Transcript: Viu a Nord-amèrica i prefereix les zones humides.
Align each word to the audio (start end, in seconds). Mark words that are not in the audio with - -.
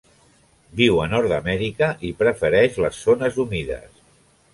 Viu 0.77 0.95
a 1.01 1.03
Nord-amèrica 1.11 1.89
i 2.09 2.13
prefereix 2.21 2.79
les 2.85 3.03
zones 3.09 3.39
humides. 3.45 4.01